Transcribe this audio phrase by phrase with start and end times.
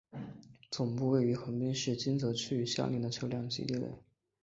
[0.71, 3.85] 总部位于横滨市金泽区与相邻的车辆基地内。